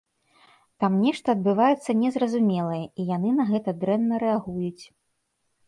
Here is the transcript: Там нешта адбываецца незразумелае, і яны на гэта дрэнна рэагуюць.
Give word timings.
Там 0.83 0.95
нешта 1.07 1.35
адбываецца 1.37 1.95
незразумелае, 2.01 2.81
і 2.81 3.01
яны 3.15 3.29
на 3.39 3.47
гэта 3.53 3.69
дрэнна 3.85 4.15
рэагуюць. 4.27 4.83